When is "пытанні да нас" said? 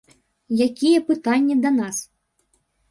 1.11-1.97